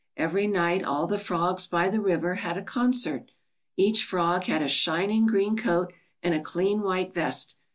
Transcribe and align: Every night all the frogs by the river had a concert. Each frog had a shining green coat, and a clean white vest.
Every 0.17 0.47
night 0.47 0.83
all 0.83 1.05
the 1.05 1.19
frogs 1.19 1.67
by 1.67 1.87
the 1.87 2.01
river 2.01 2.33
had 2.33 2.57
a 2.57 2.63
concert. 2.63 3.29
Each 3.77 4.03
frog 4.03 4.45
had 4.45 4.63
a 4.63 4.67
shining 4.67 5.27
green 5.27 5.55
coat, 5.55 5.93
and 6.23 6.33
a 6.33 6.41
clean 6.41 6.81
white 6.81 7.13
vest. 7.13 7.57